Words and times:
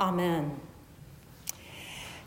Amen. 0.00 0.58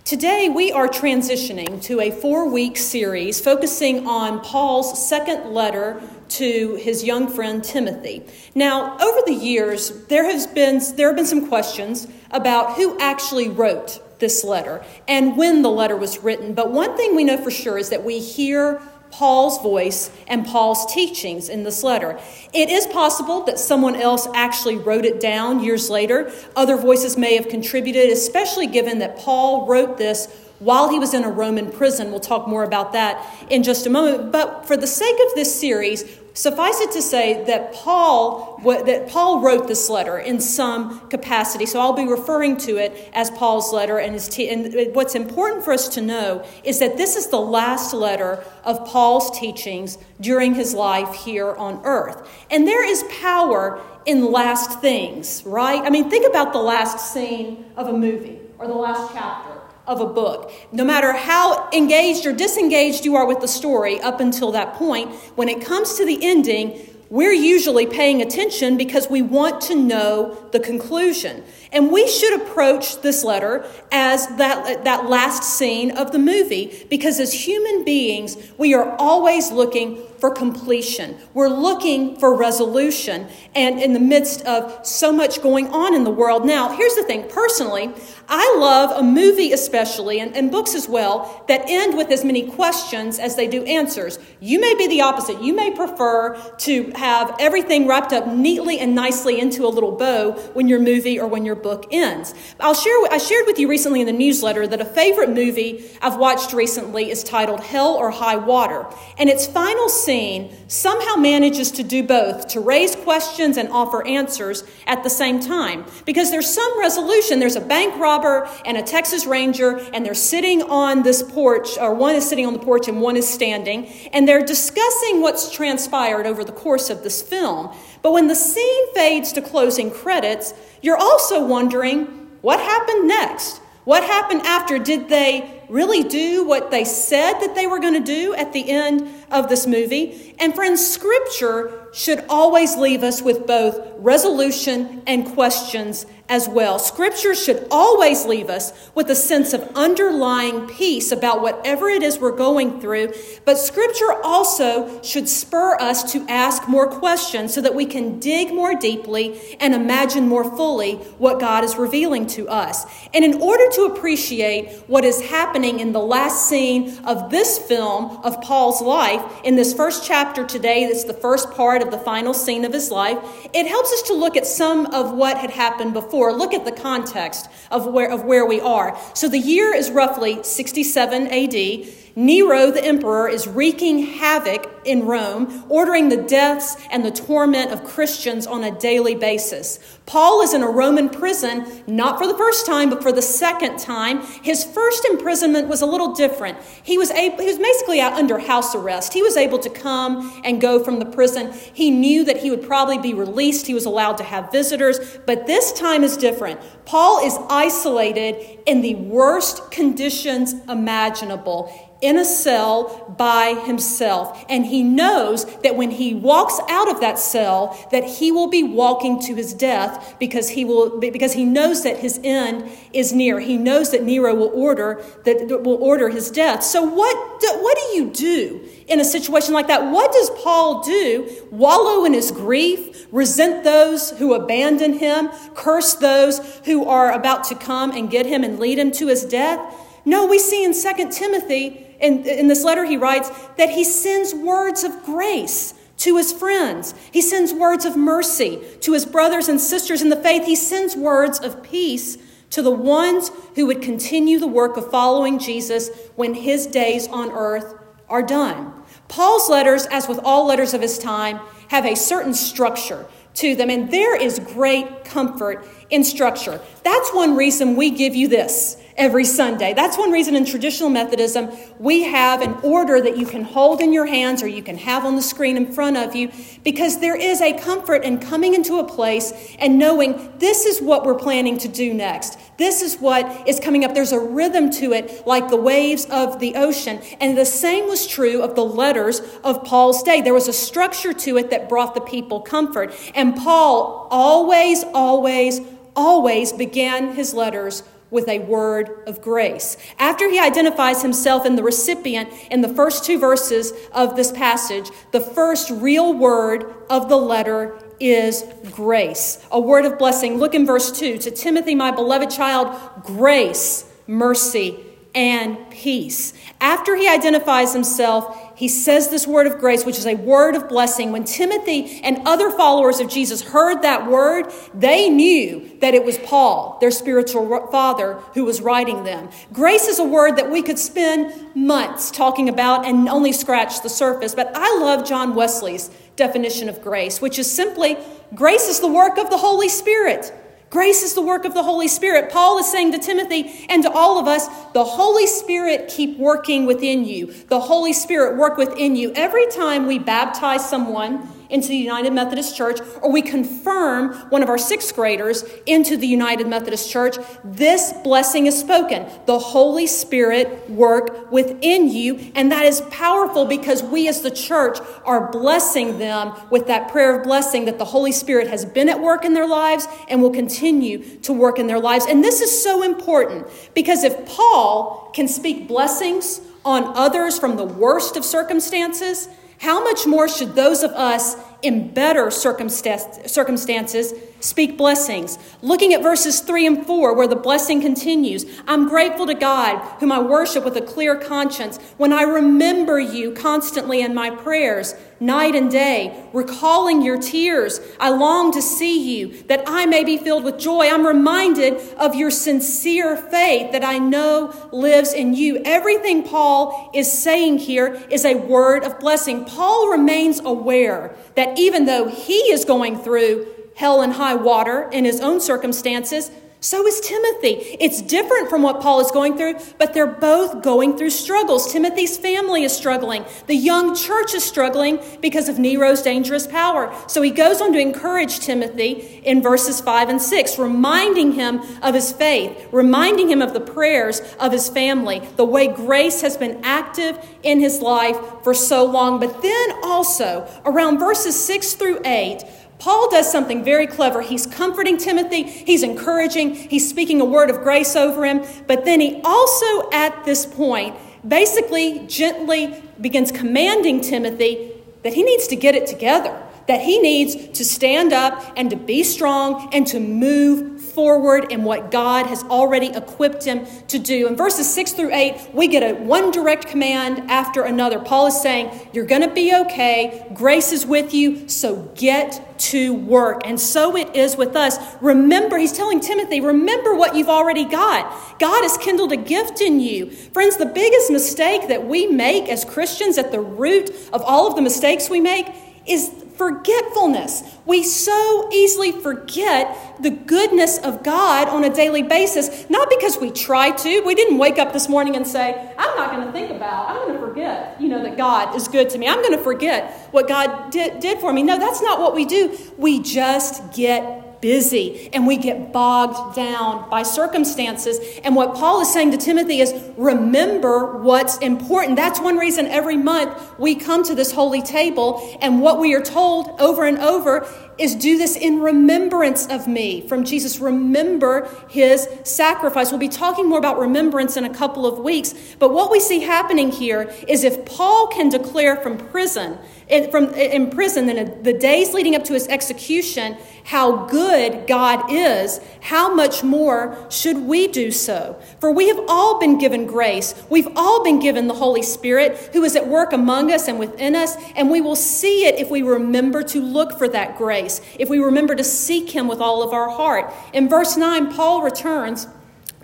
Today, 0.06 0.48
we 0.48 0.72
are 0.72 0.88
transitioning 0.88 1.82
to 1.84 2.02
a 2.02 2.12
four 2.12 2.48
week 2.48 2.78
series 2.78 3.42
focusing 3.42 4.06
on 4.06 4.42
Paul's 4.42 5.10
second 5.10 5.52
letter 5.52 6.00
to 6.30 6.76
his 6.76 7.04
young 7.04 7.28
friend 7.28 7.64
Timothy. 7.64 8.24
Now, 8.54 8.96
over 9.00 9.22
the 9.26 9.34
years, 9.34 10.06
there, 10.06 10.24
has 10.26 10.46
been, 10.46 10.82
there 10.98 11.08
have 11.08 11.16
been 11.16 11.26
some 11.26 11.48
questions 11.48 12.08
about 12.30 12.76
who 12.76 12.96
actually 13.00 13.50
wrote 13.50 14.20
this 14.20 14.44
letter 14.44 14.86
and 15.08 15.36
when 15.36 15.64
the 15.64 15.72
letter 15.72 15.98
was 15.98 16.20
written. 16.20 16.54
But 16.54 16.72
one 16.72 16.96
thing 16.96 17.16
we 17.16 17.24
know 17.24 17.38
for 17.38 17.50
sure 17.50 17.80
is 17.80 17.90
that 17.90 18.04
we 18.04 18.20
hear 18.20 18.84
Paul's 19.14 19.62
voice 19.62 20.10
and 20.28 20.46
Paul's 20.46 20.92
teachings 20.92 21.48
in 21.48 21.64
this 21.64 21.84
letter. 21.84 22.20
It 22.52 22.70
is 22.70 22.88
possible 22.88 23.44
that 23.46 23.60
someone 23.60 23.96
else 23.96 24.28
actually 24.34 24.76
wrote 24.76 25.06
it 25.06 25.20
down 25.20 25.64
years 25.64 25.90
later. 25.90 26.32
Other 26.56 26.78
voices 26.78 27.16
may 27.16 27.36
have 27.36 27.48
contributed, 27.48 28.10
especially 28.10 28.66
given 28.66 28.98
that 29.00 29.18
Paul 29.18 29.68
wrote 29.68 29.98
this 29.98 30.28
while 30.58 30.90
he 30.90 30.98
was 30.98 31.14
in 31.14 31.24
a 31.24 31.30
Roman 31.30 31.70
prison. 31.70 32.10
We'll 32.10 32.22
talk 32.22 32.48
more 32.48 32.64
about 32.64 32.94
that 32.94 33.24
in 33.50 33.62
just 33.62 33.86
a 33.86 33.90
moment. 33.90 34.32
But 34.32 34.66
for 34.66 34.76
the 34.76 34.88
sake 34.88 35.18
of 35.28 35.36
this 35.36 35.60
series, 35.60 36.04
Suffice 36.36 36.80
it 36.80 36.92
to 36.94 37.02
say 37.02 37.44
that 37.44 37.74
Paul, 37.74 38.60
that 38.64 39.08
Paul 39.08 39.42
wrote 39.42 39.68
this 39.68 39.88
letter 39.88 40.18
in 40.18 40.40
some 40.40 41.08
capacity. 41.10 41.68
So 41.68 41.80
I'll 41.80 41.94
be 41.94 42.08
referring 42.08 42.58
to 42.58 42.78
it 42.78 43.12
as 43.14 43.30
Paul's 43.30 43.72
letter. 43.72 44.00
And, 44.00 44.16
his 44.16 44.36
and 44.40 44.96
what's 44.96 45.14
important 45.14 45.64
for 45.64 45.74
us 45.74 45.88
to 45.90 46.02
know 46.02 46.44
is 46.64 46.80
that 46.80 46.98
this 46.98 47.16
is 47.16 47.28
the 47.28 47.40
last 47.40 47.94
letter 47.94 48.44
of 48.64 48.84
Paul's 48.88 49.38
teachings 49.40 50.00
during 50.20 50.56
his 50.56 50.74
life 50.74 51.14
here 51.14 51.54
on 51.54 51.80
earth. 51.84 52.28
And 52.50 52.68
there 52.68 52.84
is 52.84 53.04
power 53.22 53.80
in 54.08 54.32
last 54.32 54.82
things, 54.82 55.44
right? 55.46 55.84
I 55.84 55.92
mean, 55.92 56.10
think 56.10 56.28
about 56.28 56.52
the 56.52 56.60
last 56.60 57.14
scene 57.14 57.66
of 57.78 57.88
a 57.88 57.94
movie 57.94 58.40
or 58.58 58.68
the 58.68 58.74
last 58.74 59.14
chapter 59.14 59.53
of 59.88 60.00
a 60.00 60.06
book. 60.06 60.52
No 60.72 60.84
matter 60.84 61.14
how 61.14 61.70
engaged 61.72 62.26
or 62.26 62.34
disengaged 62.34 63.06
you 63.06 63.16
are 63.16 63.26
with 63.26 63.42
the 63.42 63.48
story 63.48 64.00
up 64.02 64.20
until 64.20 64.52
that 64.52 64.76
point, 64.76 65.14
when 65.36 65.50
it 65.50 65.64
comes 65.64 65.96
to 65.96 66.06
the 66.06 66.20
ending, 66.22 66.80
we're 67.10 67.32
usually 67.32 67.86
paying 67.86 68.22
attention 68.22 68.76
because 68.76 69.10
we 69.10 69.22
want 69.22 69.62
to 69.62 69.76
know 69.76 70.34
the 70.52 70.60
conclusion. 70.60 71.44
And 71.74 71.92
we 71.92 72.08
should 72.08 72.42
approach 72.42 73.02
this 73.02 73.24
letter 73.24 73.66
as 73.92 74.28
that, 74.38 74.84
that 74.84 75.10
last 75.10 75.44
scene 75.44 75.92
of 75.92 76.12
the 76.12 76.20
movie 76.20 76.86
because 76.90 77.20
as 77.20 77.34
human 77.34 77.84
beings, 77.84 78.38
we 78.58 78.74
are 78.74 78.96
always 78.98 79.52
looking 79.52 80.02
for 80.20 80.32
completion. 80.32 81.18
We're 81.34 81.50
looking 81.50 82.18
for 82.18 82.34
resolution. 82.34 83.28
And 83.54 83.82
in 83.82 83.92
the 83.92 84.00
midst 84.00 84.46
of 84.46 84.88
so 84.88 85.12
much 85.12 85.42
going 85.42 85.68
on 85.68 85.94
in 85.94 86.06
the 86.06 86.12
world 86.12 86.46
now, 86.46 86.74
here's 86.78 86.96
the 86.96 87.04
thing 87.04 87.28
personally, 87.28 87.92
I 88.30 88.56
love 88.58 88.92
a 88.98 89.04
movie, 89.04 89.52
especially, 89.52 90.22
and, 90.22 90.34
and 90.34 90.50
books 90.50 90.76
as 90.76 90.88
well, 90.88 91.44
that 91.50 91.64
end 91.68 91.98
with 91.98 92.10
as 92.10 92.24
many 92.24 92.50
questions 92.50 93.20
as 93.20 93.36
they 93.36 93.48
do 93.48 93.66
answers. 93.66 94.18
You 94.40 94.62
may 94.62 94.76
be 94.76 94.88
the 94.88 95.02
opposite. 95.02 95.42
You 95.42 95.54
may 95.54 95.76
prefer 95.76 96.38
to 96.60 96.92
have 96.96 97.36
everything 97.40 97.86
wrapped 97.86 98.14
up 98.14 98.26
neatly 98.28 98.80
and 98.80 98.96
nicely 98.96 99.42
into 99.42 99.66
a 99.66 99.68
little 99.68 99.92
bow 99.92 100.32
when 100.54 100.70
your 100.70 100.80
movie 100.80 101.20
or 101.20 101.28
when 101.28 101.44
your 101.44 101.56
book 101.64 101.88
ends. 101.90 102.36
I'll 102.60 102.76
share, 102.76 102.96
I 103.10 103.18
shared 103.18 103.48
with 103.48 103.58
you 103.58 103.68
recently 103.68 104.02
in 104.02 104.06
the 104.06 104.14
newsletter 104.14 104.68
that 104.68 104.82
a 104.82 104.86
favorite 104.86 105.32
movie 105.32 105.90
I've 106.02 106.18
watched 106.18 106.54
recently 106.54 107.10
is 107.10 107.24
titled 107.24 107.62
Hell 107.62 107.96
or 107.96 108.12
High 108.12 108.36
Water. 108.36 108.86
And 109.18 109.30
its 109.30 109.48
final 109.48 109.90
scene 109.90 110.56
somehow 110.68 111.16
manages 111.16 111.72
to 111.72 111.84
do 111.84 112.04
both, 112.04 112.48
to 112.50 112.60
raise 112.60 112.96
questions 112.96 113.58
and 113.58 113.70
offer 113.70 114.06
answers 114.06 114.64
at 114.86 115.04
the 115.04 115.10
same 115.10 115.40
time. 115.40 115.86
Because 116.06 116.30
there's 116.30 116.54
some 116.54 116.80
resolution. 116.80 117.40
There's 117.40 117.56
a 117.56 117.62
bank 117.62 117.98
robber 117.98 118.48
and 118.66 118.78
a 118.78 118.84
Texas 118.84 119.26
Ranger, 119.26 119.78
and 119.94 120.06
they're 120.06 120.14
sitting 120.14 120.62
on 120.64 121.04
this 121.04 121.24
porch, 121.24 121.78
or 121.78 121.94
one 121.94 122.16
is 122.16 122.28
sitting 122.28 122.46
on 122.46 122.54
the 122.54 122.60
porch 122.60 122.88
and 122.88 123.02
one 123.02 123.16
is 123.16 123.28
standing, 123.28 123.88
and 124.12 124.28
they're 124.28 124.46
discussing 124.46 125.22
what's 125.22 125.50
transpired 125.52 126.26
over 126.26 126.44
the 126.44 126.52
course 126.52 126.90
of 126.90 127.04
this 127.04 127.22
film. 127.22 127.74
But 128.04 128.12
when 128.12 128.28
the 128.28 128.36
scene 128.36 128.94
fades 128.94 129.32
to 129.34 129.42
closing 129.42 129.90
credits, 129.90 130.54
you're 130.82 130.98
also 130.98 131.44
wondering 131.44 132.06
what 132.42 132.60
happened 132.60 133.08
next? 133.08 133.62
What 133.86 134.04
happened 134.04 134.42
after? 134.42 134.78
Did 134.78 135.10
they 135.10 135.64
really 135.70 136.04
do 136.04 136.46
what 136.46 136.70
they 136.70 136.84
said 136.84 137.40
that 137.40 137.56
they 137.56 137.66
were 137.66 137.80
going 137.80 137.96
to 137.96 138.00
do 138.00 138.36
at 138.36 138.54
the 138.54 138.70
end 138.70 139.10
of 139.34 139.50
this 139.50 139.68
movie? 139.68 140.36
And 140.40 140.56
friends, 140.56 140.86
scripture 140.86 141.88
should 141.94 142.24
always 142.30 142.76
leave 142.76 143.04
us 143.04 143.22
with 143.22 143.46
both 143.46 143.80
resolution 143.98 145.04
and 145.06 145.26
questions 145.26 146.06
as 146.30 146.48
well. 146.48 146.80
Scripture 146.80 147.36
should 147.36 147.68
always 147.70 148.26
leave 148.26 148.50
us 148.50 148.90
with 148.96 149.10
a 149.10 149.16
sense 149.16 149.54
of 149.54 149.62
underlying 149.76 150.68
peace 150.68 151.12
about 151.12 151.42
whatever 151.42 151.90
it 151.90 152.02
is 152.02 152.18
we're 152.18 152.36
going 152.36 152.80
through, 152.80 153.14
but 153.46 153.58
Scripture 153.58 154.14
also 154.24 155.02
should 155.04 155.28
spur 155.28 155.76
us 155.80 156.12
to 156.14 156.26
ask 156.30 156.68
more 156.68 156.88
questions 156.88 157.54
so 157.54 157.62
that 157.62 157.76
we 157.76 157.86
can 157.86 158.20
dig 158.20 158.54
more 158.54 158.74
deeply 158.74 159.58
and 159.60 159.76
imagine 159.76 160.28
more 160.28 160.44
fully 160.44 160.96
what 161.20 161.40
God 161.40 161.64
is 161.64 161.76
revealing 161.76 162.26
to 162.28 162.48
us. 162.48 162.86
And 163.14 163.26
in 163.26 163.42
order 163.42 163.70
to 163.74 163.84
appreciate 163.84 164.72
what 164.88 165.04
is 165.04 165.22
happening 165.22 165.82
in 165.82 165.92
the 165.92 166.00
last 166.00 166.48
scene 166.48 166.98
of 167.06 167.30
this 167.30 167.60
film 167.60 168.18
of 168.24 168.42
Paul's 168.42 168.82
life, 168.82 169.23
in 169.44 169.56
this 169.56 169.74
first 169.74 170.06
chapter 170.06 170.46
today, 170.46 170.88
that's 170.88 171.04
the 171.04 171.14
first 171.14 171.52
part 171.52 171.82
of 171.82 171.92
the 171.92 171.98
final 171.98 172.34
scene 172.34 172.66
of 172.66 172.74
his 172.74 172.92
life, 172.92 173.18
it 173.54 173.68
helps 173.68 173.92
us 173.94 174.02
to 174.04 174.14
look 174.14 174.38
at 174.38 174.46
some 174.46 174.88
of 174.88 175.14
what 175.14 175.38
had 175.38 175.52
happened 175.52 175.94
before. 175.94 176.34
Look 176.34 176.54
at 176.54 176.66
the 176.66 176.72
context 176.72 177.50
of 177.72 177.88
where, 177.88 178.10
of 178.10 178.24
where 178.24 178.46
we 178.46 178.60
are. 178.62 178.98
So 179.14 179.28
the 179.28 179.40
year 179.40 179.74
is 179.74 179.92
roughly 179.92 180.44
67 180.44 181.28
AD. 181.28 182.03
Nero, 182.16 182.70
the 182.70 182.84
emperor, 182.84 183.28
is 183.28 183.48
wreaking 183.48 184.06
havoc 184.06 184.70
in 184.86 185.06
Rome, 185.06 185.66
ordering 185.68 186.10
the 186.10 186.18
deaths 186.18 186.78
and 186.92 187.04
the 187.04 187.10
torment 187.10 187.72
of 187.72 187.84
Christians 187.84 188.46
on 188.46 188.64
a 188.64 188.78
daily 188.78 189.16
basis. 189.16 189.80
Paul 190.06 190.44
is 190.44 190.54
in 190.54 190.62
a 190.62 190.70
Roman 190.70 191.10
prison, 191.10 191.84
not 191.88 192.20
for 192.20 192.28
the 192.28 192.38
first 192.38 192.68
time, 192.68 192.90
but 192.90 193.02
for 193.02 193.12
the 193.12 193.22
second 193.22 193.80
time. 193.80 194.22
His 194.44 194.64
first 194.64 195.06
imprisonment 195.06 195.68
was 195.68 195.82
a 195.82 195.86
little 195.86 196.14
different. 196.14 196.58
He 196.84 196.98
was, 196.98 197.10
able, 197.12 197.40
he 197.40 197.48
was 197.48 197.58
basically 197.58 198.00
out 198.00 198.14
under 198.14 198.38
house 198.38 198.76
arrest. 198.76 199.14
He 199.14 199.24
was 199.24 199.38
able 199.38 199.58
to 199.60 199.70
come 199.70 200.42
and 200.44 200.62
go 200.62 200.84
from 200.84 201.00
the 201.00 201.06
prison. 201.06 201.52
He 201.74 201.90
knew 201.90 202.26
that 202.26 202.38
he 202.38 202.52
would 202.52 202.62
probably 202.62 203.00
be 203.00 203.14
released. 203.14 203.66
He 203.66 203.74
was 203.74 203.86
allowed 203.86 204.18
to 204.18 204.24
have 204.24 204.52
visitors, 204.52 205.00
but 205.26 205.48
this 205.48 205.72
time 205.72 206.04
is 206.04 206.18
different. 206.18 206.60
Paul 206.86 207.26
is 207.26 207.36
isolated 207.50 208.60
in 208.68 208.82
the 208.82 208.96
worst 208.96 209.72
conditions 209.72 210.54
imaginable 210.70 211.93
in 212.04 212.18
a 212.18 212.26
cell 212.26 213.16
by 213.18 213.56
himself. 213.66 214.46
And 214.50 214.66
he 214.66 214.84
knows 214.84 215.46
that 215.62 215.78
when 215.78 215.90
he 215.90 216.14
walks 216.14 216.60
out 216.70 216.92
of 216.92 217.00
that 217.00 217.18
cell 217.18 217.88
that 217.92 218.04
he 218.04 218.30
will 218.30 218.50
be 218.50 218.62
walking 218.62 219.22
to 219.22 219.36
his 219.36 219.54
death 219.54 220.16
because 220.20 220.50
he 220.50 220.66
will 220.66 221.00
because 221.00 221.34
he 221.34 221.46
knows 221.46 221.84
that 221.84 222.00
his 222.00 222.20
end 222.24 222.70
is 222.92 223.14
near. 223.14 223.40
He 223.40 223.58
knows 223.58 223.92
that 223.92 224.04
Nero 224.04 224.36
will 224.36 224.52
order 224.54 225.02
that 225.24 225.48
will 225.64 225.82
order 225.82 226.10
his 226.10 226.30
death. 226.30 226.62
So 226.62 226.84
what 226.84 227.40
do, 227.40 227.48
what 227.62 227.78
do 227.78 227.98
you 227.98 228.10
do 228.10 228.68
in 228.88 229.00
a 229.00 229.06
situation 229.06 229.54
like 229.54 229.68
that? 229.68 229.90
What 229.90 230.12
does 230.12 230.30
Paul 230.44 230.84
do? 230.84 231.48
Wallow 231.52 232.04
in 232.04 232.14
his 232.14 232.32
grief 232.32 233.08
resent 233.14 233.64
those 233.64 234.12
who 234.12 234.34
abandon 234.34 235.00
him 235.00 235.30
curse 235.56 235.94
those 235.94 236.60
who 236.66 236.86
are 236.86 237.14
about 237.14 237.46
to 237.46 237.56
come 237.56 237.92
and 237.92 238.12
get 238.12 238.26
him 238.26 238.44
and 238.44 238.60
lead 238.60 238.78
him 238.78 238.92
to 238.92 239.08
his 239.08 239.24
death? 239.24 239.62
No, 240.06 240.26
we 240.26 240.38
see 240.38 240.66
in 240.66 240.74
2 240.74 241.12
Timothy, 241.12 241.93
in, 242.00 242.26
in 242.26 242.48
this 242.48 242.64
letter 242.64 242.86
he 242.86 242.98
writes, 242.98 243.30
that 243.58 243.70
he 243.70 243.84
sends 243.84 244.34
words 244.34 244.84
of 244.84 245.04
grace 245.04 245.74
to 245.98 246.18
his 246.18 246.34
friends. 246.34 246.94
He 247.12 247.22
sends 247.22 247.54
words 247.54 247.86
of 247.86 247.96
mercy 247.96 248.62
to 248.82 248.94
his 248.94 249.06
brothers 249.06 249.48
and 249.48 249.60
sisters 249.60 250.02
in 250.02 250.10
the 250.10 250.16
faith. 250.16 250.46
He 250.46 250.56
sends 250.56 250.96
words 250.96 251.40
of 251.40 251.64
peace 251.64 252.18
to 252.50 252.62
the 252.62 252.72
ones 252.72 253.32
who 253.56 253.66
would 253.68 253.82
continue 253.82 254.38
the 254.38 254.48
work 254.48 254.78
of 254.78 254.92
following 254.92 255.40
Jesus 255.40 255.90
when 256.16 256.34
his 256.34 256.68
days 256.68 257.08
on 257.08 257.32
earth 257.32 257.76
are 258.10 258.22
done. 258.22 258.74
Paul's 259.08 259.50
letters, 259.50 259.86
as 259.88 260.08
with 260.08 260.20
all 260.24 260.46
letters 260.46 260.74
of 260.74 260.82
his 260.82 261.00
time, 261.00 261.40
have 261.70 261.86
a 261.86 261.96
certain 261.96 262.34
structure 262.34 263.06
to 263.36 263.56
them, 263.56 263.70
and 263.70 263.90
there 263.90 264.16
is 264.16 264.40
great 264.40 265.03
comfort 265.14 265.68
in 265.90 266.04
structure. 266.04 266.60
That's 266.84 267.14
one 267.14 267.36
reason 267.36 267.76
we 267.76 267.92
give 267.92 268.16
you 268.16 268.28
this 268.28 268.78
every 268.98 269.26
Sunday. 269.26 269.74
That's 269.74 269.98
one 269.98 270.12
reason 270.12 270.36
in 270.36 270.46
traditional 270.46 270.90
Methodism 270.90 271.50
we 271.80 272.04
have 272.04 272.42
an 272.42 272.54
order 272.64 273.02
that 273.02 273.18
you 273.18 273.26
can 273.26 273.44
hold 273.44 273.82
in 273.82 273.92
your 273.92 274.06
hands 274.06 274.42
or 274.42 274.48
you 274.48 274.64
can 274.64 274.78
have 274.78 275.06
on 275.06 275.16
the 275.16 275.22
screen 275.22 275.58
in 275.58 275.72
front 275.72 275.98
of 275.98 276.16
you 276.16 276.32
because 276.64 277.00
there 277.00 277.16
is 277.16 277.42
a 277.42 277.54
comfort 277.60 278.04
in 278.04 278.20
coming 278.20 278.54
into 278.54 278.80
a 278.80 278.84
place 278.88 279.54
and 279.60 279.78
knowing 279.78 280.32
this 280.38 280.66
is 280.66 280.82
what 280.82 281.06
we're 281.06 281.16
planning 281.16 281.58
to 281.58 281.68
do 281.68 281.94
next. 281.94 282.40
This 282.58 282.82
is 282.82 282.98
what 282.98 283.48
is 283.48 283.60
coming 283.60 283.84
up. 283.84 283.94
There's 283.94 284.12
a 284.12 284.20
rhythm 284.20 284.70
to 284.72 284.94
it 284.94 285.26
like 285.26 285.50
the 285.50 285.58
waves 285.58 286.06
of 286.06 286.40
the 286.40 286.56
ocean. 286.56 287.02
And 287.20 287.38
the 287.38 287.46
same 287.46 287.88
was 287.88 288.08
true 288.08 288.42
of 288.42 288.56
the 288.56 288.64
letters 288.64 289.22
of 289.44 289.64
Paul's 289.64 290.04
day. 290.04 290.22
There 290.22 290.34
was 290.34 290.48
a 290.48 290.54
structure 290.54 291.14
to 291.14 291.38
it 291.38 291.50
that 291.50 291.68
brought 291.68 291.96
the 291.96 292.02
people 292.02 292.42
comfort. 292.42 292.94
And 293.16 293.36
Paul 293.36 294.08
always, 294.12 294.84
always, 294.94 295.03
always 295.04 295.60
always 295.96 296.52
began 296.52 297.14
his 297.14 297.34
letters 297.34 297.84
with 298.10 298.28
a 298.30 298.40
word 298.40 299.04
of 299.08 299.22
grace. 299.22 299.76
After 299.98 300.30
he 300.30 300.40
identifies 300.40 301.02
himself 301.02 301.46
in 301.46 301.56
the 301.56 301.64
recipient 301.64 302.30
in 302.52 302.62
the 302.62 302.70
first 302.70 303.04
two 303.04 303.20
verses 303.20 303.74
of 303.92 304.16
this 304.16 304.32
passage, 304.32 304.90
the 305.12 305.20
first 305.20 305.72
real 305.72 306.14
word 306.14 306.74
of 306.90 307.10
the 307.10 307.18
letter 307.18 307.78
is 308.00 308.44
grace, 308.72 309.44
a 309.52 309.60
word 309.60 309.86
of 309.86 309.98
blessing. 309.98 310.38
Look 310.38 310.54
in 310.54 310.66
verse 310.66 310.92
2 310.92 311.18
to 311.20 311.32
Timothy, 311.32 311.74
my 311.74 311.90
beloved 311.90 312.30
child, 312.30 312.78
grace, 313.04 313.92
mercy, 314.06 314.80
and 315.16 315.58
peace. 315.72 316.34
After 316.60 316.96
he 316.96 317.08
identifies 317.08 317.74
himself, 317.74 318.43
he 318.56 318.68
says 318.68 319.10
this 319.10 319.26
word 319.26 319.48
of 319.48 319.58
grace, 319.58 319.86
which 319.86 319.98
is 319.98 320.06
a 320.06 320.16
word 320.16 320.56
of 320.56 320.70
blessing. 320.70 321.12
When 321.12 321.24
Timothy 321.24 322.02
and 322.04 322.22
other 322.26 322.52
followers 322.52 323.00
of 323.00 323.10
Jesus 323.10 323.42
heard 323.42 323.82
that 323.82 324.10
word, 324.10 324.52
they 324.74 325.10
knew 325.10 325.78
that 325.80 325.94
it 325.94 326.06
was 326.06 326.18
Paul, 326.20 326.78
their 326.80 326.92
spiritual 326.92 327.68
father, 327.72 328.14
who 328.34 328.46
was 328.46 328.62
writing 328.62 329.04
them. 329.04 329.30
Grace 329.52 329.88
is 329.88 330.00
a 330.00 330.04
word 330.04 330.36
that 330.38 330.52
we 330.52 330.62
could 330.62 330.78
spend 330.78 331.56
months 331.56 332.12
talking 332.12 332.48
about 332.48 332.86
and 332.86 333.10
only 333.10 333.32
scratch 333.32 333.82
the 333.82 333.90
surface. 333.90 334.36
But 334.36 334.52
I 334.56 334.78
love 334.80 335.08
John 335.08 335.34
Wesley's 335.34 335.90
definition 336.16 336.70
of 336.70 336.82
grace, 336.82 337.22
which 337.22 337.40
is 337.40 337.52
simply 337.52 337.98
grace 338.36 338.68
is 338.68 338.80
the 338.80 338.88
work 338.88 339.18
of 339.18 339.30
the 339.30 339.38
Holy 339.38 339.70
Spirit. 339.70 340.32
Grace 340.74 341.04
is 341.04 341.14
the 341.14 341.22
work 341.22 341.46
of 341.46 341.54
the 341.54 341.62
Holy 341.62 341.88
Spirit. 341.88 342.32
Paul 342.32 342.58
is 342.58 342.66
saying 342.66 342.94
to 342.94 342.98
Timothy 342.98 343.64
and 343.70 343.84
to 343.84 343.92
all 343.92 344.18
of 344.18 344.28
us, 344.28 344.48
the 344.74 344.84
Holy 344.84 345.28
Spirit 345.28 345.88
keep 345.88 346.18
working 346.18 346.66
within 346.66 347.06
you. 347.06 347.28
The 347.28 347.60
Holy 347.60 347.94
Spirit 347.94 348.40
work 348.40 348.58
within 348.58 348.96
you. 348.96 349.12
Every 349.14 349.46
time 349.52 349.86
we 349.86 350.00
baptize 350.00 350.68
someone, 350.68 351.30
into 351.54 351.68
the 351.68 351.78
United 351.78 352.12
Methodist 352.12 352.58
Church, 352.58 352.80
or 353.04 353.12
we 353.12 353.22
confirm 353.22 354.12
one 354.32 354.42
of 354.42 354.50
our 354.50 354.58
sixth 354.58 354.96
graders 354.96 355.46
into 355.68 355.96
the 355.96 356.08
United 356.08 356.48
Methodist 356.48 356.90
Church, 356.90 357.16
this 357.44 357.94
blessing 358.04 358.48
is 358.48 358.60
spoken. 358.60 359.06
The 359.28 359.38
Holy 359.38 359.86
Spirit 359.86 360.68
work 360.68 361.32
within 361.32 361.90
you, 361.90 362.32
and 362.34 362.52
that 362.52 362.66
is 362.66 362.82
powerful 362.90 363.46
because 363.46 363.84
we 363.84 364.08
as 364.08 364.22
the 364.22 364.32
church 364.32 364.80
are 365.06 365.32
blessing 365.32 366.00
them 366.00 366.34
with 366.50 366.66
that 366.68 366.92
prayer 366.92 367.16
of 367.16 367.24
blessing 367.24 367.66
that 367.66 367.78
the 367.78 367.86
Holy 367.86 368.12
Spirit 368.12 368.48
has 368.48 368.66
been 368.66 368.90
at 368.90 369.00
work 369.00 369.24
in 369.24 369.36
their 369.36 369.48
lives 369.48 369.88
and 370.10 370.24
will 370.24 370.32
continue 370.32 371.04
to 371.20 371.32
work 371.32 371.60
in 371.60 371.68
their 371.68 371.80
lives. 371.80 372.08
And 372.08 372.24
this 372.24 372.42
is 372.42 372.64
so 372.64 372.82
important 372.82 373.48
because 373.76 374.04
if 374.04 374.26
Paul 374.26 375.12
can 375.14 375.28
speak 375.28 375.68
blessings 375.68 376.42
on 376.66 376.84
others 376.98 377.38
from 377.38 377.58
the 377.58 377.64
worst 377.64 378.18
of 378.18 378.26
circumstances, 378.26 379.30
how 379.60 379.84
much 379.84 380.06
more 380.06 380.28
should 380.28 380.56
those 380.56 380.84
of 380.84 380.92
us 380.92 381.36
in 381.62 381.94
better 381.94 382.30
circumstances 382.30 384.14
speak 384.42 384.78
blessings? 384.78 385.40
Looking 385.62 385.94
at 385.94 386.04
verses 386.04 386.42
3 386.42 386.68
and 386.68 386.86
4, 386.86 387.16
where 387.16 387.28
the 387.28 387.36
blessing 387.36 387.82
continues 387.82 388.46
I'm 388.68 388.90
grateful 388.90 389.26
to 389.28 389.34
God, 389.34 389.80
whom 390.00 390.12
I 390.12 390.20
worship 390.20 390.66
with 390.66 390.76
a 390.76 390.82
clear 390.82 391.16
conscience, 391.16 391.78
when 391.98 392.12
I 392.12 392.24
remember 392.24 393.00
you 393.00 393.32
constantly 393.32 394.02
in 394.02 394.14
my 394.14 394.30
prayers 394.30 394.96
night 395.24 395.56
and 395.56 395.72
day, 395.72 396.28
recalling 396.34 397.02
your 397.02 397.18
tears. 397.18 397.80
I 398.00 398.10
long 398.10 398.52
to 398.52 398.62
see 398.62 399.18
you, 399.18 399.44
that 399.44 399.64
I 399.66 399.86
may 399.86 400.04
be 400.04 400.18
filled 400.18 400.44
with 400.44 400.60
joy. 400.60 400.90
I'm 400.90 401.06
reminded 401.06 401.80
of 401.98 402.14
your 402.14 402.30
sincere 402.30 403.16
faith 403.16 403.72
that 403.72 403.86
I 403.86 404.00
know 404.00 404.54
lives 404.74 405.14
in 405.14 405.34
you. 405.34 405.62
Everything 405.64 406.24
Paul 406.24 406.92
is 406.94 407.10
saying 407.10 407.60
here 407.60 408.04
is 408.10 408.26
a 408.26 408.36
word 408.36 408.84
of 408.84 409.00
blessing. 409.00 409.46
Paul 409.56 409.90
remains 409.90 410.40
aware 410.40 411.16
that 411.36 411.60
even 411.60 411.86
though 411.86 412.08
he 412.08 412.38
is 412.52 412.66
going 412.66 412.98
through 412.98 413.48
hell 413.76 414.02
and 414.02 414.14
high 414.14 414.36
water 414.36 414.90
in 414.92 415.06
his 415.06 415.20
own 415.20 415.40
circumstances, 415.40 416.32
so 416.64 416.88
is 416.88 417.02
Timothy. 417.02 417.76
It's 417.82 418.02
different 418.02 418.50
from 418.50 418.62
what 418.62 418.80
Paul 418.80 419.02
is 419.02 419.12
going 419.12 419.36
through, 419.36 419.56
but 419.78 419.94
they're 419.94 420.08
both 420.08 420.64
going 420.64 420.98
through 420.98 421.10
struggles. 421.10 421.70
Timothy's 421.74 422.18
family 422.18 422.64
is 422.64 422.74
struggling. 422.74 423.26
The 423.48 423.56
young 423.56 423.94
church 423.94 424.34
is 424.34 424.46
struggling 424.46 425.00
because 425.22 425.50
of 425.50 425.60
Nero's 425.60 426.02
dangerous 426.02 426.48
power. 426.48 426.96
So 427.08 427.22
he 427.22 427.32
goes 427.32 427.60
on 427.60 427.74
to 427.74 427.80
encourage 427.80 428.40
Timothy 428.40 429.22
in 429.26 429.42
verses 429.42 429.82
5 429.82 430.08
and 430.08 430.22
6, 430.22 430.58
reminding 430.58 431.34
him 431.34 431.60
of 431.82 431.94
his 431.94 432.14
faith, 432.14 432.70
reminding 432.72 433.30
him 433.30 433.42
of 433.42 433.54
the 433.54 433.60
prayers 433.60 434.22
of 434.40 434.54
his 434.54 434.70
family, 434.70 435.20
the 435.36 435.44
way 435.44 435.68
grace 435.68 436.22
has 436.22 436.38
been 436.38 436.62
active 436.64 437.20
in 437.44 437.60
his 437.60 437.82
life 437.82 438.18
for 438.42 438.54
so 438.54 438.86
long. 438.86 439.20
But 439.20 439.42
then 439.42 439.70
also, 439.84 440.48
around 440.64 441.00
verses 441.00 441.38
6 441.44 441.74
through 441.74 442.00
8, 442.06 442.42
Paul 442.80 443.10
does 443.10 443.32
something 443.32 443.64
very 443.64 443.88
clever. 443.88 444.22
He's 444.22 444.46
comforting 444.46 444.98
Timothy, 444.98 445.44
he's 445.44 445.84
encouraging, 445.84 446.56
he's 446.56 446.90
speaking 446.90 447.22
a 447.22 447.26
word 447.26 447.50
of 447.50 447.62
grace 447.62 447.96
over 447.96 448.26
him, 448.26 448.44
but 448.68 448.84
then 448.84 449.00
he 449.00 449.22
also, 449.24 449.90
at 449.92 450.26
this 450.26 450.46
point, 450.46 450.96
basically 451.26 452.06
gently 452.08 452.84
begins 453.00 453.32
commanding 453.32 454.02
Timothy 454.02 454.72
that 455.04 455.14
he 455.14 455.24
needs 455.24 455.48
to 455.48 455.56
get 455.56 455.76
it 455.76 455.88
together, 455.88 456.43
that 456.68 456.82
he 456.82 457.00
needs 457.00 457.36
to 457.58 457.66
stand 457.66 458.14
up 458.14 458.54
and 458.56 458.70
to 458.70 458.76
be 458.76 459.04
strong 459.04 459.70
and 459.74 459.86
to 459.88 460.00
move 460.00 460.82
forward 460.82 461.52
in 461.52 461.64
what 461.64 461.92
God 461.92 462.28
has 462.28 462.44
already 462.44 462.88
equipped 462.88 463.44
him 463.44 463.66
to 463.88 463.98
do. 463.98 464.28
In 464.28 464.36
verses 464.36 464.72
6 464.74 464.94
through 464.94 465.14
8, 465.14 465.50
we 465.54 465.68
get 465.68 465.84
a 465.84 465.96
one 465.96 466.32
direct 466.32 466.68
command 466.68 467.32
after 467.32 467.64
another. 467.64 468.00
Paul 468.00 468.28
is 468.28 468.40
saying, 468.40 468.72
You're 468.94 469.06
going 469.06 469.22
to 469.22 469.34
be 469.34 469.56
okay. 469.56 470.28
Grace 470.34 470.72
is 470.72 470.86
with 470.86 471.14
you, 471.14 471.48
so 471.50 471.92
get 471.96 472.60
to 472.60 472.94
work. 472.94 473.42
And 473.46 473.60
so 473.60 473.98
it 473.98 474.16
is 474.16 474.38
with 474.38 474.56
us. 474.56 474.78
Remember, 475.02 475.58
he's 475.58 475.74
telling 475.74 476.00
Timothy, 476.00 476.40
remember 476.40 476.94
what 476.96 477.16
you've 477.16 477.30
already 477.30 477.66
got. 477.66 478.40
God 478.40 478.62
has 478.62 478.78
kindled 478.78 479.12
a 479.12 479.18
gift 479.18 479.62
in 479.62 479.80
you. 479.80 480.12
Friends, 480.12 480.58
the 480.58 480.66
biggest 480.66 481.12
mistake 481.12 481.68
that 481.68 481.88
we 481.88 482.08
make 482.08 482.48
as 482.50 482.64
Christians 482.64 483.18
at 483.18 483.32
the 483.32 483.40
root 483.40 483.90
of 484.14 484.22
all 484.22 484.48
of 484.48 484.56
the 484.56 484.62
mistakes 484.62 485.10
we 485.10 485.20
make 485.20 485.48
is 485.86 486.23
forgetfulness. 486.36 487.44
We 487.66 487.84
so 487.84 488.50
easily 488.52 488.92
forget 488.92 490.02
the 490.02 490.10
goodness 490.10 490.78
of 490.80 491.04
God 491.04 491.48
on 491.48 491.64
a 491.64 491.74
daily 491.74 492.04
basis, 492.04 492.70
not 492.70 492.90
because 492.90 493.18
we 493.18 493.32
try 493.32 493.72
to. 493.72 494.02
We 494.02 494.16
didn't 494.16 494.38
wake 494.38 494.58
up 494.58 494.74
this 494.74 494.90
morning 494.90 495.16
and 495.16 495.26
say, 495.26 495.74
I'm 495.78 495.98
not 495.98 496.12
going 496.12 496.26
to 496.26 496.32
think 496.32 496.52
about, 496.52 496.90
I'm 496.90 497.08
going 497.08 497.14
to 497.14 497.20
forget, 497.20 497.80
you 497.80 497.88
know, 497.88 498.04
that 498.04 498.18
God 498.18 498.56
is 498.56 498.68
good 498.68 498.90
to 498.92 498.98
me. 498.98 499.08
I'm 499.08 499.22
going 499.22 499.38
to 499.38 499.44
forget 499.44 499.92
what 500.12 500.28
God 500.28 500.72
did, 500.72 501.00
did 501.00 501.20
for 501.20 501.32
me. 501.32 501.44
No, 501.44 501.58
that's 501.58 501.82
not 501.82 502.00
what 502.00 502.14
we 502.16 502.26
do. 502.26 502.58
We 502.78 503.00
just 503.00 503.74
get 503.74 504.23
busy 504.44 505.10
and 505.14 505.26
we 505.26 505.38
get 505.38 505.72
bogged 505.72 506.36
down 506.36 506.90
by 506.90 507.02
circumstances. 507.02 507.98
And 508.26 508.36
what 508.36 508.56
Paul 508.56 508.82
is 508.82 508.92
saying 508.92 509.12
to 509.12 509.18
Timothy 509.18 509.62
is 509.62 509.74
remember 509.96 510.98
what's 510.98 511.38
important. 511.38 511.96
That's 511.96 512.20
one 512.20 512.38
reason 512.38 512.68
every 512.68 512.98
month 512.98 513.58
we 513.58 513.74
come 513.74 514.04
to 514.04 514.14
this 514.14 514.34
holy 514.34 514.62
table, 514.62 515.38
and 515.42 515.62
what 515.62 515.80
we 515.80 515.96
are 515.96 516.02
told 516.02 516.60
over 516.60 516.86
and 516.86 517.00
over 517.00 517.48
is 517.78 517.96
do 517.96 518.18
this 518.18 518.36
in 518.36 518.60
remembrance 518.60 519.48
of 519.48 519.68
me 519.68 520.06
from 520.08 520.26
Jesus. 520.26 520.60
Remember 520.60 521.50
his 521.70 522.08
sacrifice. 522.24 522.92
We'll 522.92 523.00
be 523.00 523.08
talking 523.08 523.48
more 523.48 523.58
about 523.58 523.80
remembrance 523.80 524.36
in 524.38 524.44
a 524.44 524.54
couple 524.54 524.86
of 524.86 525.00
weeks. 525.00 525.34
But 525.58 525.74
what 525.74 525.90
we 525.90 526.00
see 526.00 526.20
happening 526.20 526.70
here 526.70 527.12
is 527.28 527.44
if 527.44 527.66
Paul 527.66 528.08
can 528.08 528.30
declare 528.30 528.76
from 528.76 528.98
prison, 528.98 529.58
in, 529.94 530.10
from, 530.10 530.34
in 530.34 530.72
prison, 530.72 531.08
in 531.08 531.44
the 531.44 531.54
days 531.54 531.94
leading 531.94 532.16
up 532.16 532.24
to 532.24 532.34
his 532.34 532.48
execution, 532.48 533.38
how 533.66 534.08
good 534.08 534.66
God 534.66 535.12
is, 535.12 535.62
how 535.82 536.14
much 536.14 536.44
more 536.44 536.98
should 537.12 537.38
we 537.38 537.68
do 537.68 537.92
so? 537.92 538.36
For 538.60 538.72
we 538.72 538.88
have 538.88 539.00
all 539.08 539.40
been 539.40 539.60
given 539.60 539.86
grace. 539.86 540.34
We've 540.50 540.68
all 540.76 541.04
been 541.04 541.20
given 541.20 541.48
the 541.48 541.54
Holy 541.54 541.84
Spirit 541.84 542.38
who 542.54 542.64
is 542.64 542.76
at 542.76 542.88
work 542.88 543.14
among 543.14 543.52
us 543.52 543.68
and 543.68 543.78
within 543.78 544.16
us, 544.16 544.36
and 544.56 544.72
we 544.72 544.82
will 544.82 544.96
see 544.96 545.46
it 545.46 545.60
if 545.60 545.70
we 545.70 545.84
remember 545.84 546.42
to 546.42 546.60
look 546.60 546.98
for 546.98 547.08
that 547.10 547.38
grace, 547.38 547.80
if 548.00 548.10
we 548.10 548.18
remember 548.18 548.56
to 548.56 548.64
seek 548.64 549.12
Him 549.12 549.28
with 549.28 549.40
all 549.40 549.62
of 549.62 549.74
our 549.74 549.90
heart. 549.90 550.34
In 550.54 550.68
verse 550.68 550.98
9, 550.98 551.32
Paul 551.34 551.62
returns 551.62 552.28